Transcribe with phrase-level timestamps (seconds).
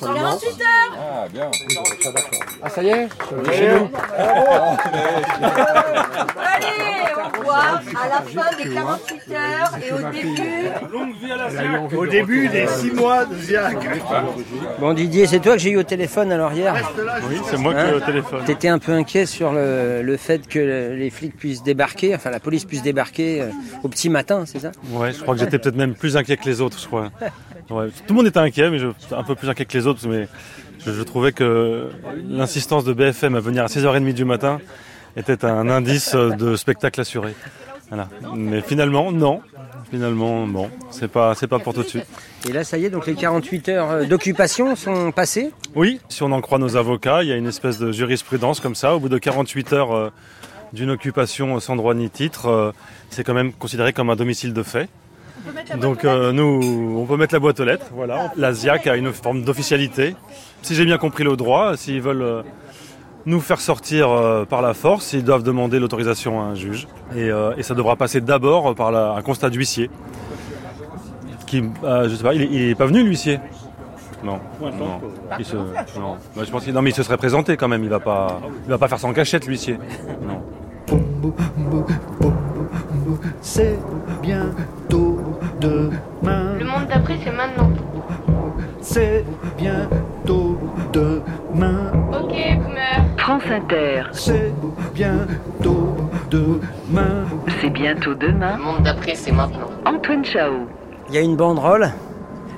[0.00, 1.50] 48 heures Ah, bien.
[2.62, 3.08] Ah, ça y est
[7.54, 11.96] à la fin des 48 heures et au début.
[11.96, 13.76] Au début des six mois de Ziac.
[14.80, 16.74] Bon, Didier, c'est toi que j'ai eu au téléphone alors hier
[17.28, 18.44] Oui, c'est moi qui Hein ai au téléphone.
[18.44, 22.30] T'étais un peu inquiet sur le, le fait que le- les flics puissent débarquer, enfin
[22.30, 23.46] la police puisse débarquer euh,
[23.82, 24.72] au petit matin, c'est ça?
[24.90, 27.10] Ouais, je crois que j'étais peut-être même plus inquiet que les autres, je crois.
[27.70, 30.00] Ouais, tout le monde était inquiet, mais je, un peu plus inquiet que les autres,
[30.08, 30.26] mais
[30.84, 31.88] je, je trouvais que
[32.28, 34.58] l'insistance de BFM à venir à 6h30 du matin
[35.16, 37.34] était un indice de spectacle assuré.
[37.88, 38.08] Voilà.
[38.34, 39.40] Mais finalement, non.
[39.90, 42.06] Finalement, bon, c'est pas, c'est pas pour tout de suite.
[42.48, 46.22] Et là, ça y est, donc les 48 heures euh, d'occupation sont passées Oui, si
[46.22, 48.96] on en croit nos avocats, il y a une espèce de jurisprudence comme ça.
[48.96, 50.10] Au bout de 48 heures euh,
[50.72, 52.72] d'une occupation sans droit ni titre, euh,
[53.10, 54.88] c'est quand même considéré comme un domicile de fait.
[55.78, 57.86] Donc euh, nous, on peut mettre la boîte aux lettres.
[57.92, 58.32] Voilà.
[58.36, 60.14] La ZIAC a une forme d'officialité.
[60.62, 62.42] Si j'ai bien compris le droit, s'ils veulent euh,
[63.26, 66.88] nous faire sortir euh, par la force, ils doivent demander l'autorisation à un juge.
[67.14, 69.90] Et, euh, et ça devra passer d'abord par la- un constat d'huissier.
[71.46, 73.38] Qui, euh, je sais pas, il est, il est pas venu l'huissier?
[74.24, 74.38] Non.
[74.60, 75.00] non.
[75.38, 76.16] Il se, non.
[76.36, 77.82] Bah, je pense qu'il non, mais il se serait présenté quand même.
[77.82, 79.78] Il va pas, il va pas faire ça en cachette l'huissier.
[80.26, 80.40] Non.
[83.40, 83.78] C'est
[84.22, 85.18] bientôt
[85.60, 86.54] demain.
[86.58, 87.70] Le monde d'après, c'est maintenant.
[88.80, 89.24] C'est
[89.58, 90.58] bientôt
[90.92, 91.92] demain.
[93.32, 94.52] France Inter, C'est
[94.94, 95.96] bientôt
[96.30, 97.24] demain.
[97.62, 98.58] c'est bientôt demain.
[98.58, 99.70] Le monde d'après, c'est maintenant.
[99.86, 100.66] Antoine Chao.
[101.08, 101.92] Il y a une banderole.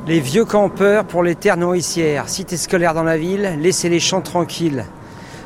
[0.09, 2.29] Les vieux campeurs pour les terres nourricières.
[2.29, 4.85] Cité scolaire dans la ville, laissez les champs tranquilles.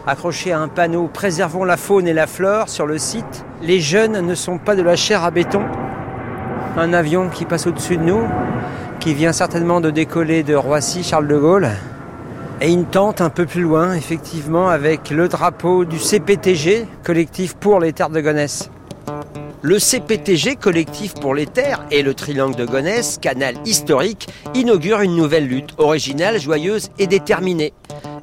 [0.07, 3.45] Accroché à un panneau Préservons la faune et la flore sur le site.
[3.61, 5.63] Les jeunes ne sont pas de la chair à béton.
[6.79, 8.23] Un avion qui passe au-dessus de nous,
[8.99, 11.69] qui vient certainement de décoller de Roissy, Charles de Gaulle.
[12.61, 17.79] Et une tente un peu plus loin, effectivement, avec le drapeau du CPTG, collectif pour
[17.79, 18.71] les terres de Gonesse.
[19.63, 25.17] Le CPTG, Collectif pour les Terres, et le Triangle de Gonesse, canal historique, inaugurent une
[25.17, 27.73] nouvelle lutte, originale, joyeuse et déterminée.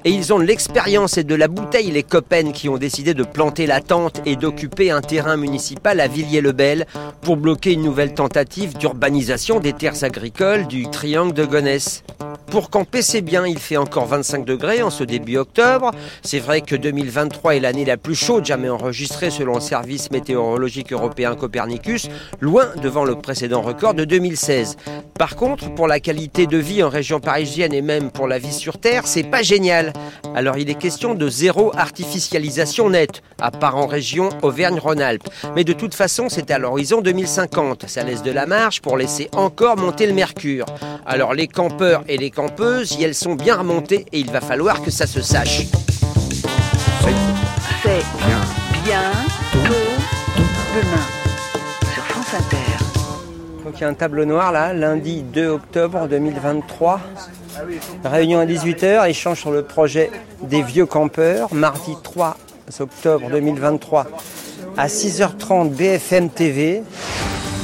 [0.05, 3.23] Et ils ont de l'expérience et de la bouteille, les copains qui ont décidé de
[3.23, 6.85] planter la tente et d'occuper un terrain municipal à Villiers-le-Bel
[7.21, 12.03] pour bloquer une nouvelle tentative d'urbanisation des terres agricoles du Triangle de Gonesse.
[12.49, 15.91] Pour camper, c'est bien, il fait encore 25 degrés en ce début octobre.
[16.23, 20.93] C'est vrai que 2023 est l'année la plus chaude jamais enregistrée selon le service météorologique
[20.93, 22.07] européen Copernicus,
[22.39, 24.77] loin devant le précédent record de 2016.
[25.17, 28.53] Par contre, pour la qualité de vie en région parisienne et même pour la vie
[28.53, 29.93] sur Terre, c'est pas génial.
[30.35, 35.27] Alors il est question de zéro artificialisation nette, à part en région Auvergne-Rhône-Alpes.
[35.55, 37.85] Mais de toute façon, c'est à l'horizon 2050.
[37.87, 40.65] Ça laisse de la marge pour laisser encore monter le mercure.
[41.05, 44.81] Alors les campeurs et les campeuses, y elles sont bien remontées et il va falloir
[44.81, 45.63] que ça se sache.
[47.81, 48.03] C'est
[48.83, 49.11] bien
[49.51, 49.59] tôt
[50.75, 51.05] demain
[51.93, 52.83] sur France Inter.
[53.63, 56.99] Donc il y a un tableau noir là, lundi 2 octobre 2023.
[58.03, 60.11] Réunion à 18h, échange sur le projet
[60.43, 61.53] des vieux campeurs.
[61.53, 62.37] Mardi 3
[62.79, 64.07] octobre 2023
[64.77, 66.83] à 6h30 BFM TV.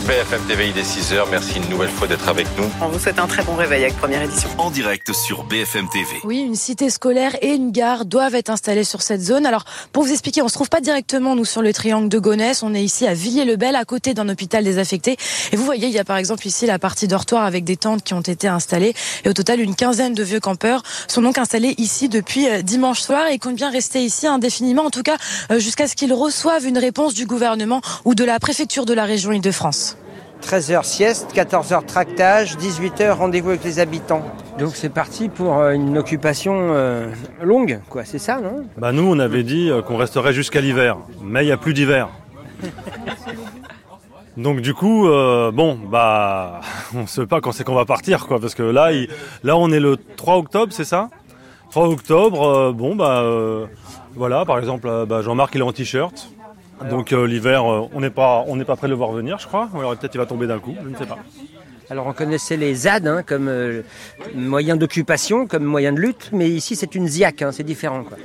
[0.07, 1.25] BFM TV, il est 6h.
[1.29, 2.65] Merci une nouvelle fois d'être avec nous.
[2.81, 4.49] On vous souhaite un très bon réveil avec première édition.
[4.57, 6.07] en direct sur BFM TV.
[6.23, 9.45] Oui, une cité scolaire et une gare doivent être installées sur cette zone.
[9.45, 9.63] Alors,
[9.93, 12.63] pour vous expliquer, on se trouve pas directement, nous, sur le triangle de Gonesse.
[12.63, 15.17] On est ici à Villiers-le-Bel, à côté d'un hôpital désaffecté.
[15.51, 18.03] Et vous voyez, il y a par exemple ici la partie dortoir avec des tentes
[18.03, 18.95] qui ont été installées.
[19.23, 23.01] Et au total, une quinzaine de vieux campeurs sont donc installés ici depuis euh, dimanche
[23.01, 25.17] soir et comptent bien rester ici indéfiniment, en tout cas
[25.51, 29.05] euh, jusqu'à ce qu'ils reçoivent une réponse du gouvernement ou de la préfecture de la
[29.05, 29.91] région Île-de-France.
[30.41, 34.23] 13h sieste, 14h tractage, 18h rendez-vous avec les habitants.
[34.59, 37.07] Donc c'est parti pour euh, une occupation euh,
[37.41, 38.65] longue, quoi, c'est ça, non?
[38.77, 41.73] Bah nous, on avait dit euh, qu'on resterait jusqu'à l'hiver, mais il n'y a plus
[41.73, 42.09] d'hiver.
[44.37, 46.61] Donc du coup, euh, bon, bah,
[46.95, 49.09] on sait pas quand c'est qu'on va partir, quoi, parce que là, il-
[49.43, 51.09] là, on est le 3 octobre, c'est ça?
[51.69, 53.65] 3 octobre, euh, bon, bah, euh,
[54.15, 56.29] voilà, par exemple, bah, Jean-Marc, il est en t-shirt.
[56.89, 59.37] Donc euh, l'hiver, euh, on n'est pas, on n'est pas prêt de le voir venir,
[59.39, 59.69] je crois.
[59.73, 61.17] Ou alors peut-être il va tomber d'un coup, je ne sais pas.
[61.89, 63.81] Alors on connaissait les ZAD hein, comme euh,
[64.33, 68.03] moyen d'occupation, comme moyen de lutte, mais ici c'est une ZIAC, hein, c'est différent.
[68.03, 68.17] Quoi.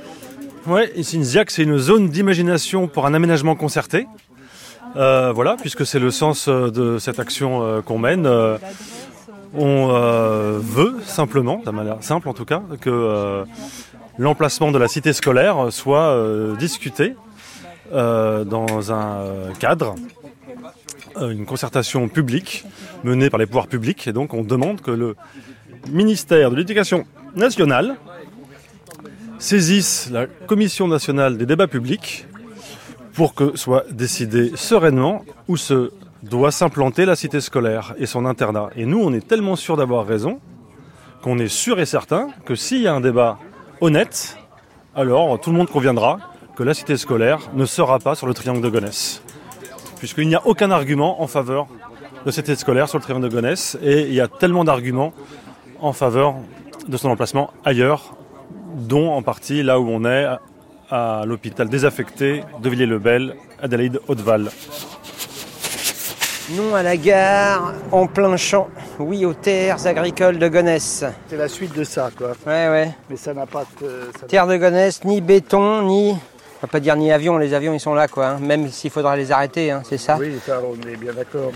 [0.73, 4.07] Ouais, ici une ZIAC, c'est une zone d'imagination pour un aménagement concerté.
[4.95, 8.27] Voilà, puisque c'est le sens de cette action qu'on mène.
[9.53, 9.87] On
[10.59, 13.43] veut simplement, ça m'a l'air simple en tout cas, que
[14.17, 16.17] l'emplacement de la cité scolaire soit
[16.57, 17.13] discuté
[17.93, 19.95] euh, dans un euh, cadre
[21.17, 22.65] euh, une concertation publique
[23.03, 24.07] menée par les pouvoirs publics.
[24.07, 25.15] Et donc on demande que le
[25.89, 27.05] ministère de l'Éducation
[27.35, 27.95] nationale
[29.39, 32.25] saisisse la Commission nationale des débats publics
[33.13, 35.91] pour que soit décidé sereinement où se
[36.23, 38.69] doit s'implanter la cité scolaire et son internat.
[38.75, 40.39] Et nous, on est tellement sûr d'avoir raison
[41.21, 43.39] qu'on est sûr et certain que s'il y a un débat
[43.81, 44.37] honnête,
[44.95, 46.19] alors tout le monde conviendra
[46.57, 49.21] que la cité scolaire ne sera pas sur le triangle de Gonesse.
[49.99, 51.67] Puisqu'il n'y a aucun argument en faveur
[52.25, 55.13] de cette cité scolaire sur le triangle de Gonesse et il y a tellement d'arguments
[55.79, 56.35] en faveur
[56.87, 58.15] de son emplacement ailleurs,
[58.75, 60.25] dont en partie là où on est,
[60.89, 64.49] à l'hôpital désaffecté de Villiers-le-Bel, Adélaïde Hauteval.
[66.51, 68.69] Non à la gare, en plein champ.
[68.99, 71.03] Oui aux terres agricoles de Gonesse.
[71.29, 72.29] C'est la suite de ça, quoi.
[72.47, 72.95] Ouais, ouais.
[73.09, 73.89] Mais ça n'a pas de...
[74.17, 76.15] ça- Terre de Gonesse, ni béton, ni.
[76.57, 78.27] On va pas dire ni avion, les avions ils sont là quoi.
[78.29, 78.37] hein.
[78.39, 81.51] Même s'il faudra les arrêter, hein, c'est ça Oui, ça, on est bien d'accord.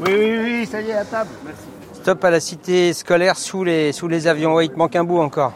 [0.00, 1.30] Oui, oui, oui, ça y est, à table.
[1.94, 4.54] Stop à la cité scolaire sous les, sous les avions.
[4.54, 5.52] Ouais, il te manque un bout encore.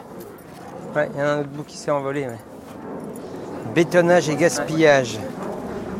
[0.95, 2.21] Ouais, il y a un autre bout qui s'est envolé.
[2.27, 2.37] ouais.
[3.73, 5.19] Bétonnage et gaspillage.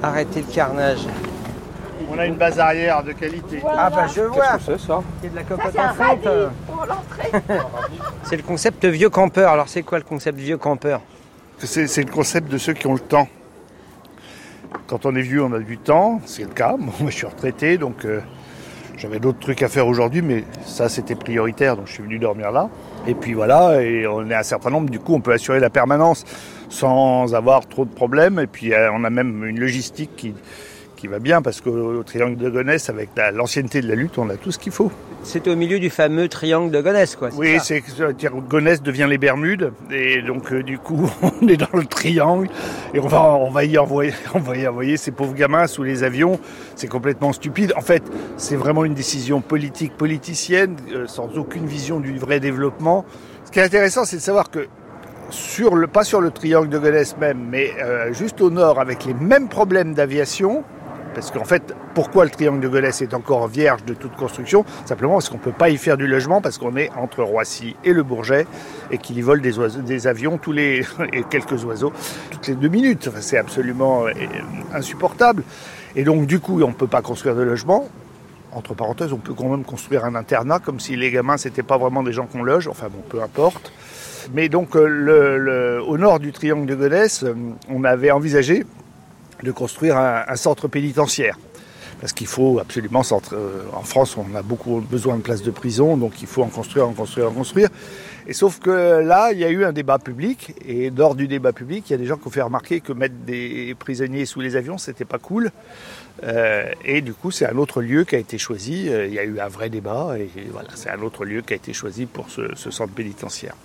[0.03, 1.07] Arrêtez le carnage.
[2.11, 3.61] On a une base arrière de qualité.
[3.65, 4.57] Ah bah je vois.
[4.65, 6.27] c'est ça Il y a de la cocotte en fonte.
[8.23, 9.51] C'est le concept vieux campeur.
[9.51, 11.01] Alors c'est quoi le concept vieux campeur?
[11.59, 13.27] C'est le concept de ceux qui ont le temps.
[14.87, 16.75] Quand on est vieux, on a du temps, c'est le cas.
[16.79, 18.21] Moi, je suis retraité, donc euh,
[18.97, 22.51] j'avais d'autres trucs à faire aujourd'hui, mais ça, c'était prioritaire, donc je suis venu dormir
[22.51, 22.69] là.
[23.07, 25.69] Et puis voilà, et on est un certain nombre, du coup, on peut assurer la
[25.69, 26.23] permanence
[26.69, 28.39] sans avoir trop de problèmes.
[28.39, 30.11] Et puis, euh, on a même une logistique
[30.95, 34.29] qui, va bien, parce qu'au triangle de Gonesse, avec la- l'ancienneté de la lutte, on
[34.29, 34.91] a tout ce qu'il faut.
[35.23, 37.29] C'était au milieu du fameux triangle de Gonesse quoi.
[37.35, 38.11] Oui, c'est que
[38.47, 41.09] Gonesse devient les Bermudes et donc euh, du coup
[41.41, 42.49] on est dans le triangle
[42.93, 45.83] et on va on va y envoyer on va y envoyer ces pauvres gamins sous
[45.83, 46.39] les avions.
[46.75, 47.73] C'est complètement stupide.
[47.75, 48.03] En fait,
[48.37, 53.05] c'est vraiment une décision politique politicienne euh, sans aucune vision du vrai développement.
[53.45, 54.67] Ce qui est intéressant, c'est de savoir que
[55.29, 59.05] sur le pas sur le triangle de Gonesse même, mais euh, juste au nord avec
[59.05, 60.63] les mêmes problèmes d'aviation.
[61.13, 64.65] Parce qu'en fait, pourquoi le triangle de Gonesse est encore vierge de toute construction?
[64.85, 67.75] Simplement parce qu'on ne peut pas y faire du logement parce qu'on est entre Roissy
[67.83, 68.45] et le Bourget
[68.91, 71.93] et qu'il y vole des, avions tous les et quelques oiseaux
[72.31, 73.09] toutes les deux minutes.
[73.19, 74.11] C'est absolument euh,
[74.73, 75.43] insupportable.
[75.95, 77.87] Et donc du coup, on ne peut pas construire de logement.
[78.51, 81.77] Entre parenthèses, on peut quand même construire un internat comme si les gamins c'était pas
[81.77, 82.67] vraiment des gens qu'on loge.
[82.67, 83.71] Enfin bon, peu importe.
[84.33, 87.33] Mais donc euh, au nord du triangle de Gonesse, euh,
[87.69, 88.65] on avait envisagé
[89.43, 91.37] de construire un, centre pénitentiaire.
[91.99, 95.51] Parce qu'il faut absolument, centre, euh, en France, on a beaucoup besoin de places de
[95.51, 97.67] prison, donc il faut en construire, en construire, en construire.
[98.25, 101.51] Et sauf que là, il y a eu un débat public, et lors du débat
[101.51, 104.39] public, il y a des gens qui ont fait remarquer que mettre des prisonniers sous
[104.39, 105.51] les avions, c'était pas cool.
[106.23, 108.87] Euh, et du coup, c'est un autre lieu qui a été choisi.
[108.87, 111.51] Euh, Il y a eu un vrai débat, et voilà, c'est un autre lieu qui
[111.53, 113.55] a été choisi pour ce centre pénitentiaire.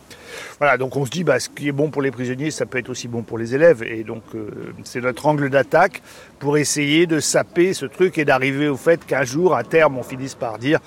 [0.78, 2.90] Donc on se dit, bah, ce qui est bon pour les prisonniers, ça peut être
[2.90, 3.82] aussi bon pour les élèves.
[3.82, 4.48] Et donc, euh,
[4.84, 6.02] c'est notre angle d'attaque
[6.38, 10.02] pour essayer de saper ce truc et d'arriver au fait qu'un jour, à terme, on
[10.02, 10.80] finisse par dire,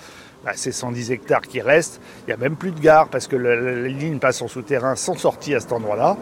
[0.43, 3.35] bah, ces 110 hectares qui restent, il n'y a même plus de gare parce que
[3.35, 6.17] la, ligne passe en souterrain sans sortie à cet endroit-là.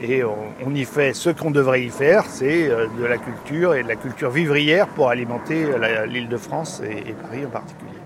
[0.00, 3.82] Et on, y fait ce qu'on devrait y faire, c'est euh, de la culture et
[3.82, 8.03] de la culture vivrière pour alimenter la- l'île de France et Paris en particulier.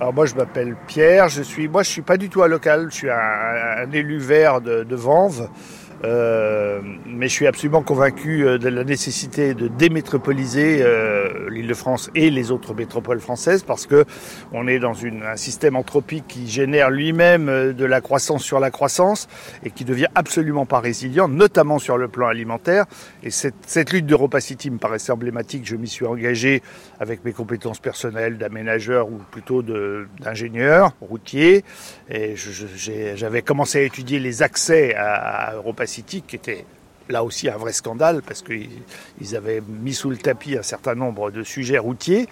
[0.00, 2.86] Alors moi je m'appelle Pierre, je suis moi je suis pas du tout à local,
[2.90, 5.50] je suis un, un élu vert de, de Vanves,
[6.02, 12.30] euh, mais je suis absolument convaincu euh, de la nécessité de démétropoliser euh, l'Île-de-France et
[12.30, 14.06] les autres métropoles françaises parce que
[14.52, 18.70] on est dans une, un système anthropique qui génère lui-même de la croissance sur la
[18.70, 19.28] croissance
[19.62, 22.86] et qui devient absolument pas résilient, notamment sur le plan alimentaire.
[23.22, 25.66] Et cette, cette lutte d'Europa City me paraissait emblématique.
[25.66, 26.62] Je m'y suis engagé
[26.98, 31.64] avec mes compétences personnelles d'aménageur ou plutôt d'ingénieur routier.
[32.08, 35.89] Et j'avais commencé à étudier les accès à, à Europa City,
[36.26, 36.64] qui était
[37.08, 38.68] là aussi un vrai scandale parce qu'ils
[39.20, 42.28] ils avaient mis sous le tapis un certain nombre de sujets routiers.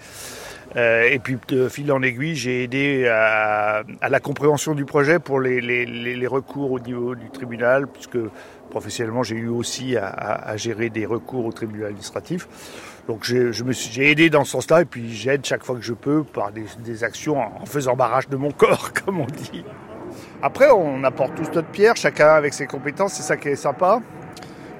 [0.75, 5.39] Euh, et puis de fil en aiguille, j'ai aidé à, la compréhension du projet pour
[5.39, 8.19] les, recours au niveau du tribunal, puisque
[8.69, 12.47] professionnellement j'ai eu aussi à, gérer des recours au tribunal administratif.
[13.07, 16.23] Donc j'ai j'ai aidé dans ce sens-là, et puis j'aide chaque fois que je peux
[16.23, 19.63] par des actions en faisant barrage de mon corps, comme on dit.
[20.41, 24.01] Après, on apporte tous notre pierre, chacun avec ses compétences, c'est ça qui est sympa.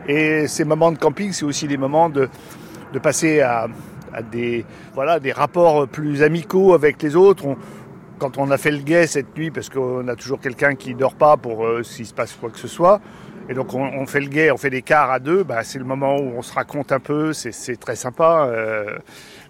[0.08, 2.30] Et ces moments de camping, c'est aussi des moments de,
[2.94, 3.68] de passer à,
[4.32, 7.44] des, voilà, des rapports plus amicaux avec les autres.
[8.20, 11.16] Quand on a fait le guet cette nuit, parce qu'on a toujours quelqu'un qui dort
[11.16, 13.00] pas pour euh, s'il se passe quoi que ce soit,
[13.50, 15.86] Et donc on, fait le guet, on fait des quarts à deux, bah, c'est le
[15.86, 18.46] moment où on se raconte un peu, c'est- très sympa.
[18.48, 18.98] euh,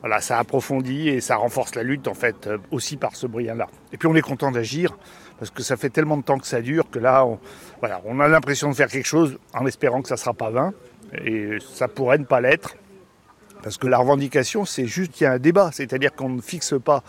[0.02, 3.68] voilà, ça approfondit et ça renforce la lutte en fait euh, aussi par ce brillant-là.
[3.92, 4.98] Et puis on est content d'agir
[5.40, 7.40] parce que ça fait tellement de temps que ça dure que là, on,
[7.80, 10.74] voilà, on a l'impression de faire quelque chose en espérant que ça sera pas vain
[11.24, 12.76] et ça pourrait ne pas l'être.
[13.64, 16.76] Parce que la revendication, c'est juste qu'il y a un débat, c'est-à-dire qu'on ne fixe
[16.84, 17.04] pas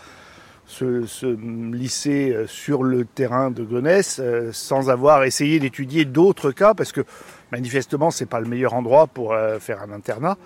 [0.65, 6.51] ce, ce lycée euh, sur le terrain de Gonesse euh, sans avoir essayé d'étudier d'autres
[6.51, 7.01] cas, parce que
[7.51, 10.37] manifestement, c'est pas le meilleur endroit pour euh, faire un internat.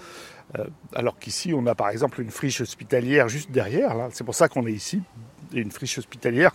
[0.93, 3.93] Alors qu'ici, on a par exemple une friche hospitalière juste derrière.
[4.11, 5.01] C'est pour ça qu'on est ici,
[5.53, 6.53] une friche hospitalière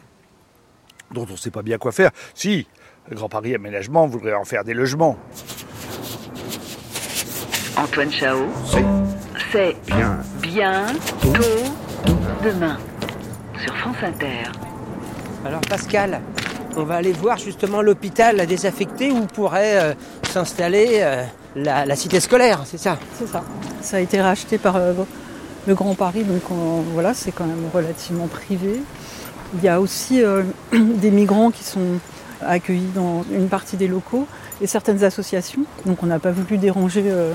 [1.12, 2.10] dont on ne sait pas bien quoi faire.
[2.34, 2.66] Si,
[3.08, 5.16] le Grand Paris Aménagement voudrait en faire des logements.
[7.76, 8.38] Antoine Chao.
[9.52, 10.18] C'est Bien.
[10.42, 11.64] bientôt
[12.44, 12.78] demain
[13.62, 14.44] sur France Inter.
[15.44, 16.20] Alors Pascal,
[16.76, 19.94] on va aller voir justement l'hôpital désaffecté où pourrait euh,
[20.28, 21.24] s'installer euh,
[21.56, 22.98] la, la cité scolaire, c'est ça?
[23.18, 23.42] C'est ça.
[23.80, 24.92] Ça a été racheté par euh,
[25.66, 28.80] le Grand Paris, donc on- voilà, c'est quand même relativement privé.
[29.54, 30.42] Il y a aussi euh,
[30.73, 31.99] des migrants qui sont
[32.42, 34.26] accueillis dans une partie des locaux
[34.61, 35.62] et certaines associations.
[35.87, 37.33] Donc on n'a pas voulu déranger euh,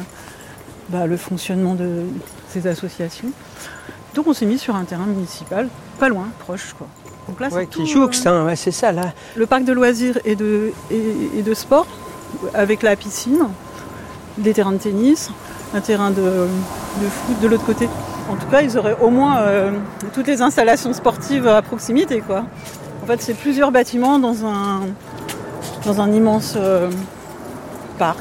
[0.90, 2.04] bah, le fonctionnement de
[2.50, 3.30] ces associations.
[4.16, 5.68] Donc on s'est mis sur un terrain municipal,
[6.00, 6.88] pas loin, proche quoi.
[7.28, 9.12] Donc là, Ouais, qui joue, euh, ouais, c'est ça là.
[9.36, 11.88] le parc de loisirs et de, et, et de sport,
[12.54, 13.48] avec la piscine,
[14.38, 15.32] des terrains de tennis,
[15.74, 17.90] un terrain de, de foot de l'autre côté.
[18.30, 19.72] En tout cas, ils auraient au moins euh,
[20.14, 22.22] toutes les installations sportives à proximité.
[22.22, 22.46] Quoi.
[23.04, 24.82] En fait, c'est plusieurs bâtiments dans un,
[25.86, 26.90] dans un immense euh,
[28.00, 28.20] parc.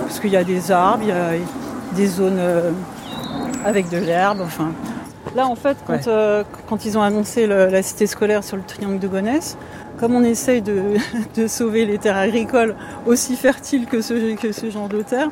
[0.00, 1.30] Parce qu'il y a des arbres, il y a
[1.94, 2.70] des zones euh,
[3.64, 4.40] avec de l'herbe.
[4.42, 4.70] Enfin.
[5.36, 6.44] Là, en fait, quand, Ouais.
[6.68, 9.56] quand ils ont annoncé le- la cité scolaire sur le triangle de Gonesse,
[9.98, 10.82] comme on essaye de,
[11.36, 12.74] de sauver les terres agricoles
[13.06, 15.28] aussi fertiles que ce, que ce genre de terre,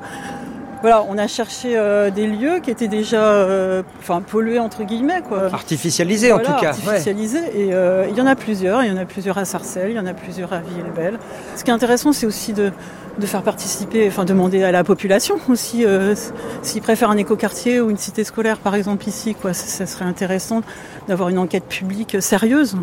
[0.81, 5.23] voilà, on a cherché euh, des lieux qui étaient déjà euh, enfin, pollués, entre guillemets.
[5.27, 5.53] Quoi.
[5.53, 6.61] Artificialisé en tout cas.
[6.61, 6.67] ouais.
[6.69, 7.43] Artificialisés.
[7.55, 8.83] Et euh, il y en a plusieurs.
[8.83, 11.19] Il y en a plusieurs à Sarcelles, il y en a plusieurs à Villers-le-Bel.
[11.57, 12.73] Ce qui est intéressant, c'est aussi de,
[13.19, 16.15] de faire participer, enfin demander à la population aussi euh,
[16.63, 19.35] s'ils préfèrent un écoquartier ou une cité scolaire, par exemple ici.
[19.35, 19.53] Quoi.
[19.53, 20.63] Ça, ça serait intéressant
[21.09, 22.77] d'avoir une enquête publique sérieuse.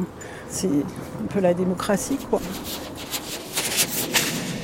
[0.49, 2.17] C'est un peu la démocratie.
[2.29, 2.39] Quoi.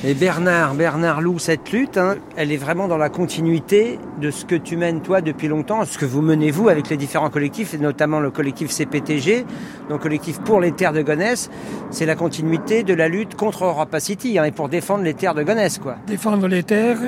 [0.06, 4.44] Et Bernard, Bernard Lou, cette lutte, hein, elle est vraiment dans la continuité de ce
[4.44, 7.72] que tu mènes toi depuis longtemps, ce que vous menez vous avec les différents collectifs,
[7.72, 9.46] et notamment le collectif CPTG,
[9.88, 11.50] donc collectif pour les terres de Gonesse.
[11.90, 15.34] C'est la continuité de la lutte contre Europa City hein, et pour défendre les terres
[15.34, 17.00] de Gonesse, défendre les terres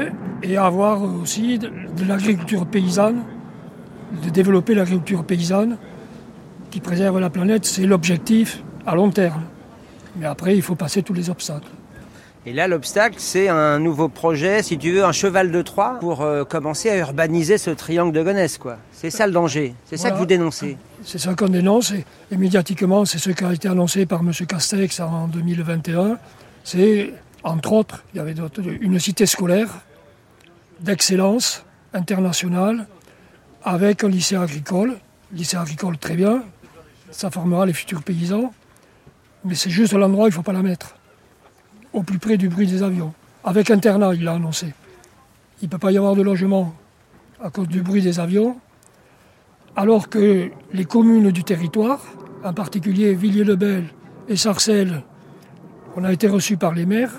[0.42, 1.68] et avoir aussi de
[2.08, 3.24] l'agriculture paysanne,
[4.24, 5.76] de développer l'agriculture paysanne
[6.70, 9.42] qui préserve la planète, c'est l'objectif à long terme.
[10.18, 11.75] Mais après, il faut passer tous les obstacles.
[12.48, 16.20] Et là, l'obstacle, c'est un nouveau projet, si tu veux, un cheval de Troie pour
[16.20, 18.78] euh, commencer à urbaniser ce triangle de Gonesse, quoi.
[18.92, 19.74] C'est ça le danger.
[19.84, 20.76] C'est ça que vous dénoncez.
[21.02, 24.30] C'est ça qu'on dénonce et, et médiatiquement, c'est ce qui a été annoncé par M.
[24.46, 26.18] Castex en 2021.
[26.62, 27.12] C'est,
[27.42, 28.34] entre autres, il y avait
[28.80, 29.68] une cité scolaire
[30.78, 32.86] d'excellence internationale
[33.64, 34.96] avec un lycée agricole.
[35.32, 36.44] Lycée agricole, très bien,
[37.10, 38.52] ça formera les futurs paysans,
[39.44, 40.94] mais c'est juste l'endroit où il ne faut pas la mettre,
[41.96, 43.12] au plus près du bruit des avions.
[43.42, 44.74] Avec internat, il l'a annoncé.
[45.62, 46.74] Il ne peut pas y avoir de logement
[47.42, 48.56] à cause du bruit des avions
[49.74, 52.00] alors que les communes du territoire,
[52.44, 53.84] en particulier Villiers-le-Bel
[54.28, 55.02] et Sarcelles,
[55.96, 57.12] on a été reçus par les maires,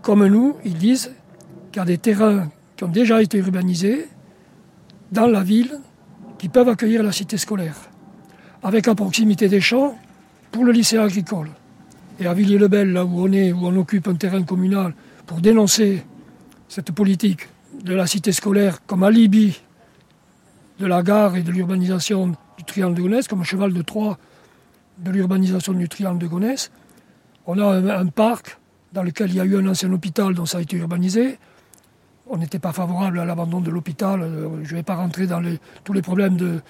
[0.00, 1.12] comme nous, ils disent
[1.70, 4.08] qu'il y a des terrains qui ont déjà été urbanisés
[5.12, 5.78] dans la ville
[6.38, 7.76] qui peuvent accueillir la cité scolaire,
[8.62, 9.96] avec à proximité des champs
[10.50, 11.48] pour le lycée agricole.
[12.20, 14.94] Et à Villiers-le-Bel, là où on est, où on occupe un terrain communal
[15.26, 16.04] pour dénoncer
[16.68, 17.48] cette politique
[17.84, 19.60] de la cité scolaire comme alibi
[20.78, 24.18] de la gare et de l'urbanisation du triangle de Gonesse, comme cheval de Troie
[24.98, 26.70] de l'urbanisation du triangle de Gonesse.
[27.46, 28.58] On a un, parc
[28.92, 31.38] dans lequel il y a eu un ancien hôpital dont ça a été urbanisé.
[32.28, 34.22] On n'était pas favorable à l'abandon de l'hôpital.
[34.22, 35.42] Euh, Je ne vais pas rentrer dans
[35.82, 36.60] tous les problèmes de,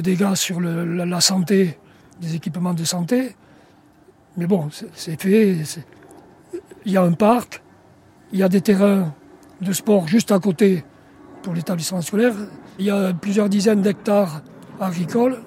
[0.00, 1.78] dégâts sur la santé,
[2.20, 3.36] des équipements de santé.
[4.36, 5.56] Mais bon, c'est- fait.
[6.84, 7.62] Il y a un parc,
[8.32, 9.14] il y a des terrains
[9.60, 10.84] de sport juste à côté
[11.42, 12.34] pour l'établissement scolaire.
[12.78, 14.42] Il y a plusieurs dizaines d'hectares
[14.80, 15.38] agricoles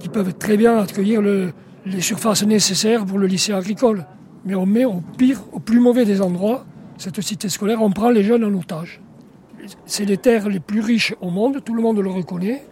[0.00, 1.52] qui peuvent très bien accueillir le-
[1.86, 4.06] les surfaces nécessaires pour le lycée agricole.
[4.44, 6.64] Mais on met au pire, au plus mauvais des endroits,
[6.98, 9.00] cette cité scolaire, on prend les jeunes en otage.
[9.86, 12.64] C'est les terres les plus riches au monde, tout le monde le reconnaît.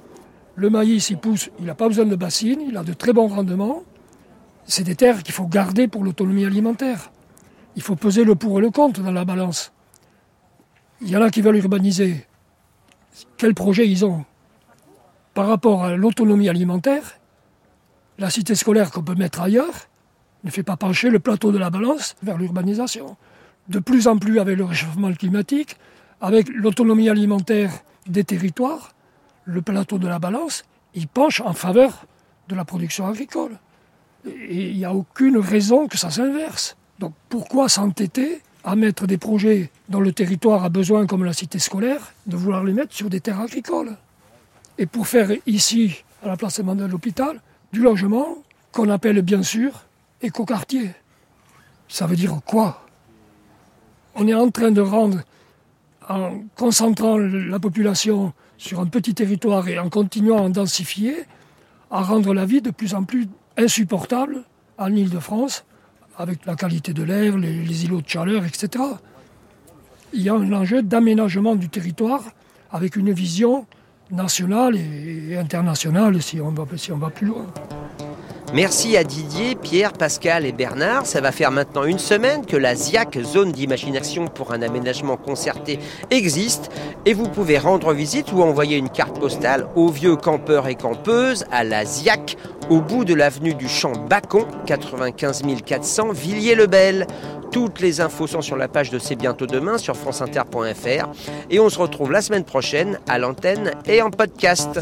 [0.57, 3.29] Le maïs, il pousse, il n'a pas besoin de bassines, il a de très bons
[3.29, 3.83] rendements.
[4.67, 7.11] C'est des terres qu'il faut garder pour l'autonomie alimentaire.
[7.77, 9.73] Il faut peser le pour et le contre dans la balance.
[11.01, 12.27] Il y en a qui veulent urbaniser.
[13.37, 14.25] Quel projet ils ont
[15.35, 17.19] Par rapport à l'autonomie alimentaire,
[18.19, 19.89] la cité scolaire qu'on peut mettre ailleurs
[20.45, 23.17] ne fait pas pencher le plateau de la balance vers l'urbanisation.
[23.69, 25.77] De plus en plus avec le réchauffement climatique,
[26.21, 27.73] avec l'autonomie alimentaire
[28.07, 28.93] des territoires,
[29.45, 30.65] le plateau de la balance,
[30.95, 32.07] il penche en faveur
[32.49, 33.59] de la production agricole.
[34.25, 36.77] Il n'y a aucune raison que ça s'inverse.
[36.99, 41.59] Donc pourquoi s'entêter à mettre des projets dont le territoire a besoin, comme la cité
[41.59, 43.97] scolaire, de vouloir les mettre sur des terres agricoles?
[44.79, 47.41] Et pour faire ici, à la place de l'hôpital,
[47.73, 48.37] du logement
[48.73, 49.85] qu'on appelle bien sûr
[50.23, 50.91] écoquartier.
[51.89, 52.87] Ça veut dire quoi?
[54.15, 55.21] On est en train de rendre,
[56.09, 61.25] en concentrant la population sur un petit territoire et en continuant à densifier,
[61.91, 63.29] à rendre la vie de plus en plus
[63.61, 64.43] insupportable
[64.79, 65.65] en Ile-de-France,
[66.17, 68.85] avec la qualité de l'air, les, îlots de chaleur, etc.
[70.13, 72.23] Il y a un enjeu d'aménagement du territoire
[72.73, 73.67] avec une vision
[74.11, 77.47] nationale et, internationale si on, va, si on va plus loin.
[78.53, 81.07] Merci à Didier, Pierre, Pascal et Bernard.
[81.07, 85.79] Ça va faire maintenant une semaine que la ZIAC, zone d'imagination pour un aménagement concerté,
[86.11, 86.69] existe
[87.07, 91.45] et vous pouvez rendre visite ou envoyer une carte postale aux vieux campeurs et campeuses
[91.53, 92.37] à la ZIAC
[92.71, 97.07] au bout de l'avenue du Champ Bacon, 95 400 Villiers-le-Bel.
[97.51, 101.09] Toutes les infos sont sur la page de C'est bientôt demain sur franceinter.fr
[101.51, 104.81] et on se retrouve la semaine prochaine à l'antenne et en podcast.